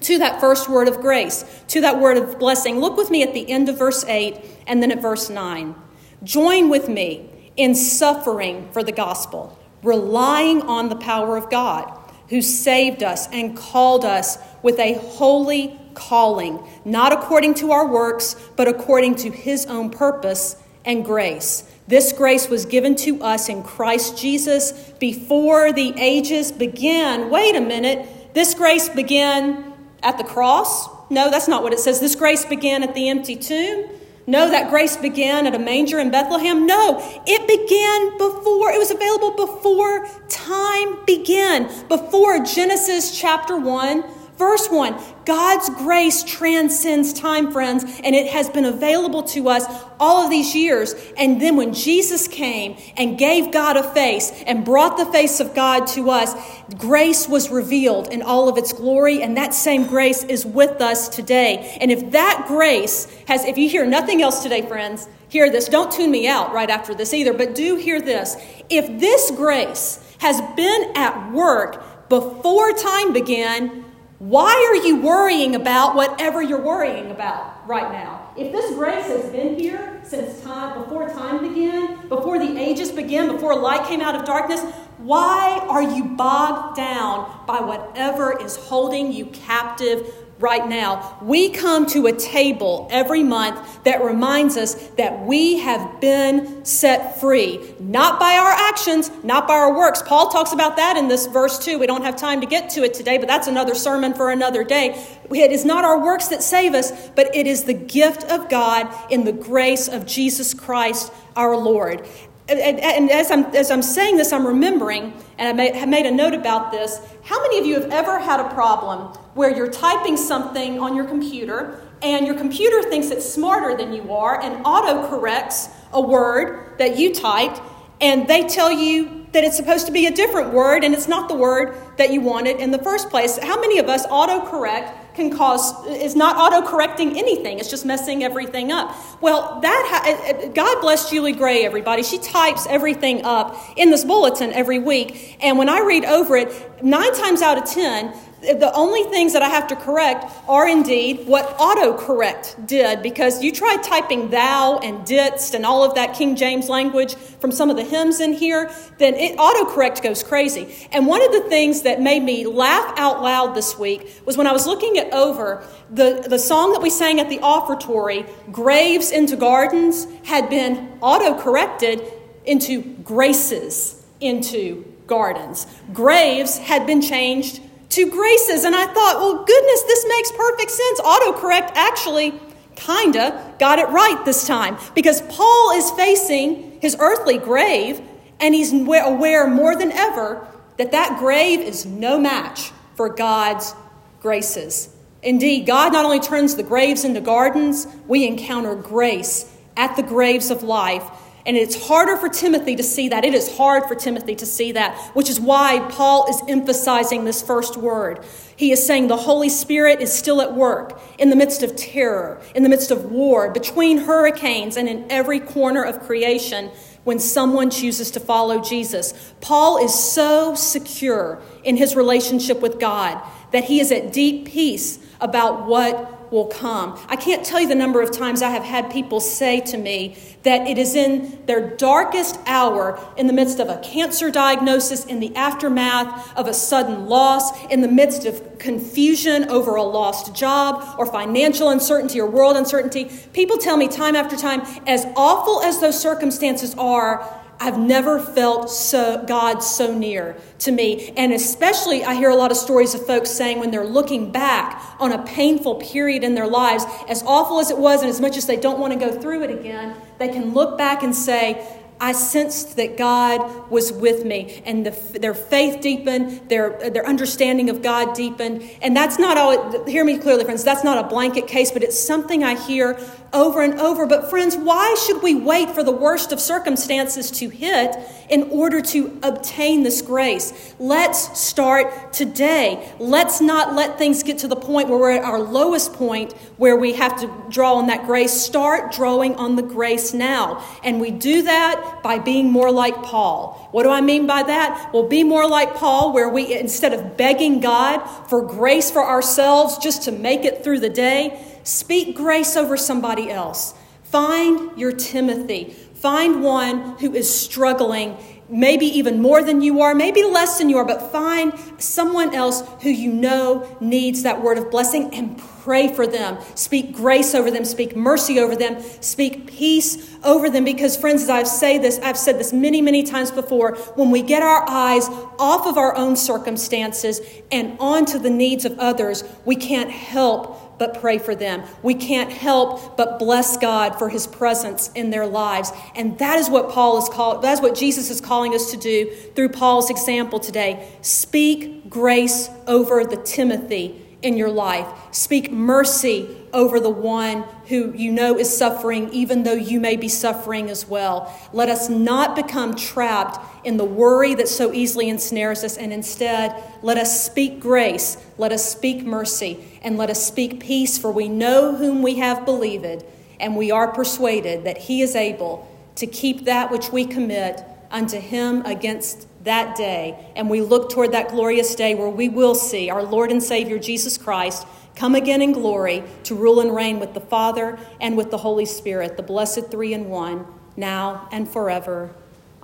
to 0.01 0.19
that 0.19 0.39
first 0.39 0.69
word 0.69 0.87
of 0.87 1.01
grace, 1.01 1.43
to 1.69 1.81
that 1.81 1.99
word 1.99 2.17
of 2.17 2.37
blessing. 2.37 2.79
Look 2.79 2.97
with 2.97 3.09
me 3.09 3.23
at 3.23 3.33
the 3.33 3.49
end 3.49 3.67
of 3.67 3.79
verse 3.79 4.05
8 4.05 4.39
and 4.67 4.83
then 4.83 4.91
at 4.91 5.01
verse 5.01 5.27
9. 5.29 5.75
Join 6.23 6.69
with 6.69 6.89
me 6.89 7.51
in 7.55 7.75
suffering 7.75 8.69
for 8.71 8.83
the 8.83 8.91
gospel 8.91 9.59
relying 9.83 10.61
on 10.63 10.89
the 10.89 10.95
power 10.95 11.37
of 11.37 11.49
God 11.49 11.97
who 12.29 12.41
saved 12.41 13.01
us 13.01 13.27
and 13.31 13.57
called 13.57 14.05
us 14.05 14.37
with 14.61 14.77
a 14.79 14.93
holy 14.93 15.79
calling, 15.93 16.63
not 16.85 17.11
according 17.11 17.53
to 17.55 17.71
our 17.71 17.87
works, 17.87 18.35
but 18.55 18.67
according 18.67 19.15
to 19.15 19.31
his 19.31 19.65
own 19.65 19.89
purpose 19.89 20.55
and 20.85 21.03
grace. 21.03 21.63
This 21.87 22.13
grace 22.13 22.49
was 22.49 22.65
given 22.65 22.95
to 22.97 23.21
us 23.23 23.49
in 23.49 23.63
Christ 23.63 24.17
Jesus 24.17 24.71
before 24.99 25.73
the 25.73 25.93
ages 25.97 26.51
began. 26.51 27.29
Wait 27.31 27.55
a 27.55 27.61
minute. 27.61 28.33
This 28.35 28.53
grace 28.53 28.89
began 28.89 29.73
at 30.03 30.17
the 30.17 30.23
cross? 30.23 30.87
No, 31.09 31.31
that's 31.31 31.47
not 31.47 31.63
what 31.63 31.73
it 31.73 31.79
says. 31.79 31.99
This 31.99 32.15
grace 32.15 32.45
began 32.45 32.83
at 32.83 32.93
the 32.93 33.09
empty 33.09 33.35
tomb. 33.35 33.89
No, 34.29 34.47
that 34.47 34.69
grace 34.69 34.95
began 34.95 35.47
at 35.47 35.55
a 35.55 35.59
manger 35.59 35.97
in 35.97 36.11
Bethlehem. 36.11 36.67
No, 36.67 36.99
it 37.25 37.47
began 37.47 38.15
before, 38.19 38.69
it 38.69 38.77
was 38.77 38.91
available 38.91 39.31
before 39.31 40.07
time 40.29 41.03
began, 41.07 41.63
before 41.87 42.37
Genesis 42.45 43.19
chapter 43.19 43.57
1 43.57 44.03
Verse 44.39 44.69
1 44.69 44.95
God's 45.25 45.69
grace 45.71 46.23
transcends 46.23 47.11
time, 47.11 47.51
friends, 47.51 47.83
and 48.03 48.15
it 48.15 48.27
has 48.27 48.49
been 48.49 48.63
available 48.63 49.21
to 49.23 49.49
us 49.49 49.65
all 49.99 50.23
of 50.23 50.29
these 50.31 50.55
years. 50.55 50.95
And 51.17 51.41
then 51.41 51.57
when 51.57 51.73
Jesus 51.73 52.27
came 52.27 52.77
and 52.95 53.17
gave 53.17 53.51
God 53.51 53.75
a 53.75 53.83
face 53.83 54.31
and 54.47 54.63
brought 54.63 54.97
the 54.97 55.05
face 55.07 55.41
of 55.41 55.53
God 55.53 55.87
to 55.87 56.09
us, 56.09 56.33
grace 56.77 57.27
was 57.27 57.49
revealed 57.49 58.07
in 58.13 58.21
all 58.21 58.47
of 58.47 58.57
its 58.57 58.71
glory, 58.71 59.21
and 59.21 59.35
that 59.35 59.53
same 59.53 59.85
grace 59.85 60.23
is 60.23 60.45
with 60.45 60.81
us 60.81 61.09
today. 61.09 61.77
And 61.81 61.91
if 61.91 62.11
that 62.11 62.45
grace 62.47 63.05
has, 63.27 63.43
if 63.43 63.57
you 63.57 63.69
hear 63.69 63.85
nothing 63.85 64.21
else 64.21 64.41
today, 64.41 64.61
friends, 64.61 65.09
hear 65.27 65.51
this. 65.51 65.67
Don't 65.67 65.91
tune 65.91 66.11
me 66.11 66.29
out 66.29 66.53
right 66.53 66.69
after 66.69 66.95
this 66.95 67.13
either, 67.13 67.33
but 67.33 67.55
do 67.55 67.75
hear 67.75 68.01
this. 68.01 68.37
If 68.69 69.01
this 69.01 69.31
grace 69.31 70.01
has 70.19 70.39
been 70.55 70.93
at 70.95 71.33
work 71.33 72.07
before 72.07 72.71
time 72.71 73.11
began, 73.11 73.85
why 74.19 74.51
are 74.69 74.85
you 74.85 74.97
worrying 74.97 75.55
about 75.55 75.95
whatever 75.95 76.41
you're 76.41 76.61
worrying 76.61 77.09
about 77.09 77.65
right 77.65 77.89
now? 77.89 78.33
If 78.35 78.51
this 78.51 78.75
grace 78.75 79.05
has 79.05 79.31
been 79.31 79.57
here 79.57 80.01
since 80.03 80.41
time, 80.41 80.83
before 80.83 81.07
time 81.09 81.41
began, 81.47 82.09
before 82.09 82.37
the 82.37 82.57
ages 82.59 82.91
began, 82.91 83.31
before 83.31 83.57
light 83.57 83.87
came 83.87 84.01
out 84.01 84.15
of 84.15 84.25
darkness, 84.25 84.59
why 84.97 85.65
are 85.69 85.81
you 85.81 86.03
bogged 86.03 86.75
down 86.75 87.45
by 87.47 87.61
whatever 87.61 88.37
is 88.43 88.57
holding 88.57 89.13
you 89.13 89.27
captive 89.27 90.13
right 90.39 90.67
now. 90.67 91.17
We 91.21 91.49
come 91.49 91.85
to 91.87 92.07
a 92.07 92.13
table 92.13 92.87
every 92.89 93.23
month 93.23 93.83
that 93.83 94.01
reminds 94.03 94.55
us 94.55 94.75
that 94.91 95.25
we 95.25 95.59
have 95.59 95.99
been 95.99 96.63
set 96.63 97.19
free, 97.19 97.75
not 97.79 98.19
by 98.19 98.37
our 98.37 98.51
actions, 98.51 99.11
not 99.23 99.47
by 99.47 99.55
our 99.55 99.75
works. 99.75 100.01
Paul 100.01 100.29
talks 100.29 100.53
about 100.53 100.77
that 100.77 100.95
in 100.95 101.09
this 101.09 101.27
verse 101.27 101.59
too. 101.59 101.77
We 101.77 101.87
don't 101.87 102.03
have 102.03 102.15
time 102.15 102.39
to 102.39 102.47
get 102.47 102.69
to 102.71 102.83
it 102.83 102.93
today, 102.93 103.17
but 103.17 103.27
that's 103.27 103.47
another 103.47 103.75
sermon 103.75 104.13
for 104.13 104.31
another 104.31 104.63
day. 104.63 105.05
It 105.29 105.51
is 105.51 105.65
not 105.65 105.83
our 105.83 106.01
works 106.01 106.29
that 106.29 106.41
save 106.41 106.73
us, 106.73 107.09
but 107.09 107.35
it 107.35 107.45
is 107.45 107.65
the 107.65 107.73
gift 107.73 108.23
of 108.23 108.49
God 108.49 108.93
in 109.11 109.25
the 109.25 109.33
grace 109.33 109.89
of 109.89 110.05
Jesus 110.05 110.53
Christ 110.53 111.11
our 111.35 111.55
Lord. 111.55 112.07
And, 112.49 112.79
and, 112.79 113.11
as, 113.11 113.29
I'm, 113.29 113.45
as 113.55 113.69
I'm 113.69 113.83
saying 113.83 114.17
this, 114.17 114.33
I'm 114.33 114.47
remembering, 114.47 115.13
and 115.37 115.47
I 115.47 115.53
may, 115.53 115.77
have 115.77 115.87
made 115.87 116.07
a 116.07 116.11
note 116.11 116.33
about 116.33 116.71
this. 116.71 116.99
How 117.23 117.39
many 117.41 117.59
of 117.59 117.65
you 117.65 117.75
have 117.75 117.91
ever 117.91 118.17
had 118.17 118.39
a 118.39 118.49
problem 118.55 119.15
where 119.35 119.55
you're 119.55 119.69
typing 119.69 120.17
something 120.17 120.79
on 120.79 120.95
your 120.95 121.05
computer 121.05 121.79
and 122.01 122.25
your 122.25 122.35
computer 122.35 122.81
thinks 122.81 123.11
it's 123.11 123.27
smarter 123.27 123.77
than 123.77 123.93
you 123.93 124.11
are 124.11 124.41
and 124.41 124.65
auto 124.65 125.07
corrects 125.09 125.69
a 125.93 126.01
word 126.01 126.77
that 126.79 126.97
you 126.97 127.13
typed, 127.13 127.61
and 128.01 128.27
they 128.27 128.47
tell 128.47 128.71
you 128.71 129.27
that 129.31 129.43
it's 129.43 129.57
supposed 129.57 129.85
to 129.85 129.91
be 129.91 130.07
a 130.07 130.11
different 130.11 130.51
word 130.51 130.83
and 130.83 130.93
it's 130.93 131.07
not 131.07 131.29
the 131.29 131.35
word 131.35 131.75
that 131.97 132.11
you 132.11 132.21
wanted 132.21 132.57
in 132.57 132.71
the 132.71 132.79
first 132.79 133.09
place? 133.09 133.37
How 133.37 133.59
many 133.59 133.77
of 133.77 133.87
us 133.89 134.05
auto 134.09 134.45
correct 134.49 134.98
can 135.19 135.29
cause 135.37 135.85
is 135.87 136.15
not 136.15 136.37
auto 136.37 136.65
correcting 136.65 137.17
anything 137.17 137.59
it's 137.59 137.69
just 137.69 137.85
messing 137.85 138.23
everything 138.23 138.71
up. 138.71 138.95
Well 139.21 139.59
that 139.61 139.83
ha- 139.91 140.47
god 140.53 140.81
bless 140.81 141.09
julie 141.09 141.33
gray 141.33 141.65
everybody. 141.65 142.03
She 142.03 142.17
types 142.19 142.65
everything 142.67 143.23
up 143.23 143.55
in 143.75 143.89
this 143.91 144.03
bulletin 144.05 144.51
every 144.53 144.79
week 144.79 145.37
and 145.41 145.57
when 145.57 145.67
i 145.69 145.79
read 145.81 146.05
over 146.05 146.37
it 146.37 146.49
nine 146.83 147.13
times 147.13 147.41
out 147.41 147.57
of 147.57 147.65
ten 147.65 148.13
the 148.41 148.71
only 148.73 149.03
things 149.03 149.33
that 149.33 149.41
I 149.41 149.49
have 149.49 149.67
to 149.67 149.75
correct 149.75 150.25
are 150.47 150.67
indeed 150.67 151.27
what 151.27 151.57
autocorrect 151.57 152.67
did, 152.67 153.01
because 153.01 153.43
you 153.43 153.51
try 153.51 153.77
typing 153.83 154.29
thou 154.29 154.79
and 154.79 155.05
didst 155.05 155.53
and 155.53 155.65
all 155.65 155.83
of 155.83 155.95
that 155.95 156.15
King 156.15 156.35
James 156.35 156.69
language 156.69 157.15
from 157.15 157.51
some 157.51 157.69
of 157.69 157.75
the 157.75 157.83
hymns 157.83 158.19
in 158.19 158.33
here, 158.33 158.71
then 158.97 159.15
it, 159.15 159.37
autocorrect 159.37 160.01
goes 160.01 160.23
crazy. 160.23 160.87
And 160.91 161.05
one 161.05 161.21
of 161.21 161.31
the 161.31 161.41
things 161.49 161.81
that 161.81 162.01
made 162.01 162.23
me 162.23 162.45
laugh 162.45 162.93
out 162.97 163.21
loud 163.21 163.55
this 163.55 163.77
week 163.77 164.21
was 164.25 164.37
when 164.37 164.47
I 164.47 164.53
was 164.53 164.65
looking 164.65 164.95
it 164.95 165.11
over, 165.13 165.63
the, 165.89 166.25
the 166.27 166.39
song 166.39 166.71
that 166.73 166.81
we 166.81 166.89
sang 166.89 167.19
at 167.19 167.29
the 167.29 167.39
offertory, 167.39 168.25
Graves 168.51 169.11
into 169.11 169.35
Gardens, 169.35 170.07
had 170.23 170.49
been 170.49 170.97
autocorrected 170.99 172.09
into 172.45 172.81
Graces 173.03 174.05
into 174.21 174.85
Gardens. 175.07 175.65
Graves 175.91 176.57
had 176.57 176.85
been 176.85 177.01
changed 177.01 177.61
to 177.89 178.09
graces. 178.09 178.63
And 178.63 178.75
I 178.75 178.85
thought, 178.85 179.19
well, 179.19 179.43
goodness, 179.43 179.83
this 179.83 180.05
makes 180.07 180.31
perfect 180.31 180.71
sense. 180.71 181.01
Autocorrect 181.01 181.71
actually 181.75 182.39
kinda 182.75 183.55
got 183.59 183.79
it 183.79 183.89
right 183.89 184.23
this 184.25 184.47
time 184.47 184.77
because 184.95 185.21
Paul 185.23 185.71
is 185.75 185.91
facing 185.91 186.77
his 186.81 186.95
earthly 186.99 187.37
grave 187.37 188.01
and 188.39 188.55
he's 188.55 188.71
aware 188.71 189.47
more 189.47 189.75
than 189.75 189.91
ever 189.91 190.47
that 190.77 190.91
that 190.93 191.19
grave 191.19 191.59
is 191.59 191.85
no 191.85 192.17
match 192.17 192.71
for 192.95 193.09
God's 193.09 193.75
graces. 194.21 194.89
Indeed, 195.21 195.65
God 195.65 195.91
not 195.91 196.05
only 196.05 196.21
turns 196.21 196.55
the 196.55 196.63
graves 196.63 197.03
into 197.03 197.19
gardens, 197.19 197.87
we 198.07 198.25
encounter 198.25 198.75
grace 198.75 199.53
at 199.75 199.97
the 199.97 200.03
graves 200.03 200.49
of 200.49 200.63
life 200.63 201.03
and 201.45 201.55
it's 201.55 201.87
harder 201.87 202.17
for 202.17 202.29
Timothy 202.29 202.75
to 202.75 202.83
see 202.83 203.09
that. 203.09 203.25
It 203.25 203.33
is 203.33 203.55
hard 203.57 203.85
for 203.85 203.95
Timothy 203.95 204.35
to 204.35 204.45
see 204.45 204.71
that, 204.73 204.95
which 205.13 205.29
is 205.29 205.39
why 205.39 205.79
Paul 205.89 206.29
is 206.29 206.41
emphasizing 206.47 207.23
this 207.23 207.41
first 207.41 207.77
word. 207.77 208.23
He 208.55 208.71
is 208.71 208.85
saying 208.85 209.07
the 209.07 209.17
Holy 209.17 209.49
Spirit 209.49 210.01
is 210.01 210.11
still 210.11 210.41
at 210.41 210.53
work 210.53 211.01
in 211.17 211.29
the 211.29 211.35
midst 211.35 211.63
of 211.63 211.75
terror, 211.75 212.41
in 212.53 212.63
the 212.63 212.69
midst 212.69 212.91
of 212.91 213.05
war, 213.11 213.51
between 213.51 213.99
hurricanes, 213.99 214.75
and 214.75 214.89
in 214.89 215.09
every 215.09 215.39
corner 215.39 215.83
of 215.83 216.01
creation 216.01 216.71
when 217.05 217.19
someone 217.19 217.69
chooses 217.69 218.11
to 218.11 218.19
follow 218.19 218.61
Jesus. 218.61 219.33
Paul 219.41 219.83
is 219.83 219.93
so 219.93 220.53
secure 220.55 221.41
in 221.63 221.77
his 221.77 221.95
relationship 221.95 222.59
with 222.59 222.79
God 222.79 223.21
that 223.51 223.63
he 223.63 223.79
is 223.79 223.91
at 223.91 224.13
deep 224.13 224.47
peace 224.47 224.99
about 225.21 225.65
what 225.65 226.18
will 226.31 226.45
come. 226.45 226.99
I 227.07 227.15
can't 227.15 227.45
tell 227.45 227.59
you 227.59 227.67
the 227.67 227.75
number 227.75 228.01
of 228.01 228.11
times 228.11 228.41
I 228.41 228.49
have 228.49 228.63
had 228.63 228.91
people 228.91 229.19
say 229.19 229.59
to 229.61 229.77
me 229.77 230.17
that 230.43 230.67
it 230.67 230.77
is 230.77 230.95
in 230.95 231.45
their 231.45 231.75
darkest 231.75 232.39
hour, 232.45 232.99
in 233.17 233.27
the 233.27 233.33
midst 233.33 233.59
of 233.59 233.67
a 233.67 233.77
cancer 233.77 234.31
diagnosis, 234.31 235.05
in 235.05 235.19
the 235.19 235.35
aftermath 235.35 236.37
of 236.37 236.47
a 236.47 236.53
sudden 236.53 237.07
loss, 237.07 237.65
in 237.65 237.81
the 237.81 237.87
midst 237.87 238.25
of 238.25 238.57
confusion 238.59 239.49
over 239.49 239.75
a 239.75 239.83
lost 239.83 240.35
job 240.35 240.95
or 240.97 241.05
financial 241.05 241.69
uncertainty 241.69 242.19
or 242.19 242.29
world 242.29 242.55
uncertainty. 242.57 243.09
People 243.33 243.57
tell 243.57 243.77
me 243.77 243.87
time 243.87 244.15
after 244.15 244.35
time, 244.35 244.61
as 244.85 245.05
awful 245.15 245.61
as 245.61 245.79
those 245.79 245.99
circumstances 245.99 246.75
are, 246.75 247.38
I've 247.61 247.77
never 247.77 248.19
felt 248.19 248.69
so, 248.69 249.23
God 249.27 249.59
so 249.59 249.93
near 249.93 250.37
to 250.59 250.71
me. 250.71 251.11
And 251.17 251.33
especially, 251.33 252.05
I 252.05 252.15
hear 252.15 252.29
a 252.29 252.35
lot 252.35 252.51
of 252.51 252.57
stories 252.57 252.93
of 252.95 253.05
folks 253.05 253.29
saying 253.29 253.59
when 253.59 253.69
they're 253.69 253.85
looking 253.85 254.31
back 254.31 254.81
on 254.99 255.11
a 255.11 255.21
painful 255.23 255.75
period 255.75 256.23
in 256.23 256.35
their 256.35 256.47
lives, 256.47 256.85
as 257.09 257.21
awful 257.23 257.59
as 257.59 257.69
it 257.69 257.77
was, 257.77 258.01
and 258.01 258.09
as 258.09 258.21
much 258.21 258.37
as 258.37 258.45
they 258.47 258.55
don't 258.55 258.79
want 258.79 258.93
to 258.93 258.99
go 258.99 259.11
through 259.11 259.43
it 259.43 259.51
again, 259.51 259.95
they 260.19 260.29
can 260.29 260.53
look 260.53 260.77
back 260.77 261.03
and 261.03 261.13
say, 261.13 261.78
I 262.01 262.13
sensed 262.13 262.77
that 262.77 262.97
God 262.97 263.69
was 263.69 263.91
with 263.91 264.23
me, 264.23 264.61
and 264.65 264.85
the, 264.85 265.19
their 265.19 265.33
faith 265.33 265.81
deepened, 265.81 266.49
their, 266.49 266.89
their 266.89 267.05
understanding 267.05 267.69
of 267.69 267.81
God 267.81 268.15
deepened. 268.15 268.63
And 268.81 268.95
that's 268.95 269.19
not 269.19 269.37
all, 269.37 269.85
hear 269.85 270.05
me 270.05 270.17
clearly, 270.17 270.45
friends, 270.45 270.63
that's 270.63 270.83
not 270.83 271.03
a 271.03 271.07
blanket 271.09 271.47
case, 271.47 271.71
but 271.71 271.83
it's 271.83 271.99
something 271.99 272.43
I 272.43 272.55
hear 272.55 272.97
over 273.33 273.61
and 273.61 273.79
over. 273.79 274.05
But, 274.05 274.29
friends, 274.29 274.55
why 274.55 274.95
should 275.05 275.21
we 275.21 275.35
wait 275.35 275.71
for 275.71 275.83
the 275.83 275.91
worst 275.91 276.31
of 276.31 276.39
circumstances 276.39 277.29
to 277.31 277.49
hit 277.49 277.95
in 278.29 278.43
order 278.49 278.81
to 278.81 279.19
obtain 279.21 279.83
this 279.83 280.01
grace? 280.01 280.73
Let's 280.79 281.37
start 281.37 282.13
today. 282.13 282.91
Let's 282.97 283.41
not 283.41 283.75
let 283.75 283.97
things 283.97 284.23
get 284.23 284.39
to 284.39 284.47
the 284.47 284.55
point 284.55 284.89
where 284.89 284.97
we're 284.97 285.11
at 285.11 285.23
our 285.23 285.39
lowest 285.39 285.93
point 285.93 286.33
where 286.57 286.77
we 286.77 286.93
have 286.93 287.19
to 287.19 287.45
draw 287.49 287.75
on 287.75 287.87
that 287.87 288.05
grace. 288.05 288.31
Start 288.31 288.93
drawing 288.93 289.35
on 289.35 289.55
the 289.55 289.63
grace 289.63 290.13
now. 290.13 290.63
And 290.83 291.01
we 291.01 291.11
do 291.11 291.43
that 291.43 291.88
by 292.03 292.19
being 292.19 292.51
more 292.51 292.71
like 292.71 293.01
Paul. 293.03 293.69
What 293.71 293.83
do 293.83 293.89
I 293.89 294.01
mean 294.01 294.27
by 294.27 294.43
that? 294.43 294.91
Well, 294.93 295.07
be 295.07 295.23
more 295.23 295.47
like 295.47 295.75
Paul, 295.75 296.13
where 296.13 296.29
we, 296.29 296.57
instead 296.57 296.93
of 296.93 297.17
begging 297.17 297.59
God 297.59 297.99
for 298.29 298.41
grace 298.41 298.89
for 298.91 299.03
ourselves 299.03 299.77
just 299.77 300.03
to 300.03 300.11
make 300.11 300.45
it 300.45 300.63
through 300.63 300.79
the 300.79 300.89
day, 300.89 301.43
speak 301.63 302.15
grace 302.15 302.55
over 302.55 302.77
somebody 302.77 303.31
else. 303.31 303.73
Find 304.03 304.77
your 304.77 304.91
Timothy. 304.91 305.75
Find 305.95 306.41
one 306.41 306.97
who 306.97 307.13
is 307.13 307.33
struggling 307.33 308.17
maybe 308.49 308.85
even 308.85 309.21
more 309.21 309.43
than 309.43 309.61
you 309.61 309.81
are, 309.81 309.93
maybe 309.93 310.23
less 310.23 310.57
than 310.57 310.69
you 310.69 310.77
are, 310.77 310.85
but 310.85 311.11
find 311.11 311.53
someone 311.77 312.33
else 312.33 312.63
who 312.81 312.89
you 312.89 313.13
know 313.13 313.77
needs 313.79 314.23
that 314.23 314.41
word 314.41 314.57
of 314.57 314.71
blessing 314.71 315.13
and 315.13 315.39
pray 315.63 315.93
for 315.93 316.07
them. 316.07 316.37
Speak 316.55 316.93
grace 316.93 317.35
over 317.35 317.51
them, 317.51 317.65
speak 317.65 317.95
mercy 317.95 318.39
over 318.39 318.55
them, 318.55 318.81
speak 319.01 319.47
peace 319.47 320.17
over 320.23 320.49
them. 320.49 320.63
Because, 320.63 320.97
friends, 320.97 321.23
as 321.23 321.29
I've 321.29 321.47
say 321.47 321.77
this, 321.77 321.99
I've 321.99 322.17
said 322.17 322.39
this 322.39 322.53
many, 322.53 322.81
many 322.81 323.03
times 323.03 323.31
before, 323.31 323.75
when 323.95 324.11
we 324.11 324.21
get 324.21 324.41
our 324.41 324.67
eyes 324.67 325.07
off 325.37 325.67
of 325.67 325.77
our 325.77 325.95
own 325.95 326.15
circumstances 326.15 327.21
and 327.51 327.77
onto 327.79 328.19
the 328.19 328.29
needs 328.29 328.65
of 328.65 328.77
others, 328.79 329.23
we 329.45 329.55
can't 329.55 329.91
help 329.91 330.77
but 330.79 330.99
pray 330.99 331.17
for 331.17 331.35
them. 331.35 331.61
We 331.83 331.93
can't 331.93 332.31
help 332.31 332.97
but 332.97 333.19
bless 333.19 333.57
God 333.57 333.99
for 333.99 334.09
his 334.09 334.25
presence 334.25 334.89
in 334.95 335.09
their 335.09 335.27
lives. 335.27 335.71
And 335.95 336.17
that 336.19 336.39
is 336.39 336.49
what 336.49 336.69
Paul 336.69 336.97
is 336.97 337.09
called, 337.09 337.41
that's 337.41 337.61
what 337.61 337.75
Jesus 337.75 338.09
is 338.09 338.21
calling 338.21 338.55
us 338.55 338.71
to 338.71 338.77
do 338.77 339.13
through 339.35 339.49
Paul's 339.49 339.89
example 339.89 340.39
today. 340.39 340.89
Speak 341.01 341.89
grace 341.89 342.49
over 342.65 343.03
the 343.03 343.17
Timothy 343.17 344.05
in 344.21 344.35
your 344.35 344.49
life. 344.49 344.87
Speak 345.11 345.51
mercy 345.51 346.35
over 346.51 346.79
the 346.79 346.89
one 346.89 347.43
who 347.67 347.93
you 347.93 348.11
know 348.11 348.37
is 348.37 348.55
suffering, 348.55 349.09
even 349.13 349.43
though 349.43 349.53
you 349.53 349.79
may 349.79 349.95
be 349.95 350.09
suffering 350.09 350.69
as 350.69 350.87
well. 350.87 351.33
Let 351.53 351.69
us 351.69 351.89
not 351.89 352.35
become 352.35 352.75
trapped 352.75 353.65
in 353.65 353.77
the 353.77 353.85
worry 353.85 354.33
that 354.35 354.47
so 354.47 354.73
easily 354.73 355.09
ensnares 355.09 355.63
us, 355.63 355.77
and 355.77 355.93
instead, 355.93 356.55
let 356.81 356.97
us 356.97 357.25
speak 357.25 357.59
grace, 357.59 358.17
let 358.37 358.51
us 358.51 358.69
speak 358.69 359.05
mercy, 359.05 359.63
and 359.81 359.97
let 359.97 360.09
us 360.09 360.25
speak 360.25 360.59
peace, 360.59 360.97
for 360.97 361.11
we 361.11 361.29
know 361.29 361.75
whom 361.75 362.01
we 362.01 362.15
have 362.15 362.45
believed, 362.45 363.03
and 363.39 363.55
we 363.55 363.71
are 363.71 363.91
persuaded 363.93 364.65
that 364.65 364.77
he 364.77 365.01
is 365.01 365.15
able 365.15 365.67
to 365.95 366.07
keep 366.07 366.45
that 366.45 366.71
which 366.71 366.91
we 366.91 367.05
commit 367.05 367.61
unto 367.91 368.19
him 368.19 368.61
against 368.65 369.27
that 369.43 369.75
day. 369.75 370.31
And 370.35 370.49
we 370.49 370.61
look 370.61 370.89
toward 370.89 371.11
that 371.13 371.29
glorious 371.29 371.75
day 371.75 371.95
where 371.95 372.09
we 372.09 372.29
will 372.29 372.55
see 372.55 372.89
our 372.89 373.03
Lord 373.03 373.31
and 373.31 373.41
Savior 373.41 373.79
Jesus 373.79 374.17
Christ 374.17 374.67
come 374.95 375.15
again 375.15 375.41
in 375.41 375.53
glory 375.53 376.03
to 376.23 376.35
rule 376.35 376.59
and 376.59 376.75
reign 376.75 376.99
with 376.99 377.13
the 377.13 377.21
Father 377.21 377.79
and 378.01 378.17
with 378.17 378.31
the 378.31 378.37
Holy 378.37 378.65
Spirit, 378.65 379.15
the 379.15 379.23
blessed 379.23 379.71
three 379.71 379.93
in 379.93 380.09
one, 380.09 380.45
now 380.75 381.27
and 381.31 381.47
forever. 381.47 382.13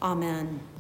Amen. 0.01 0.60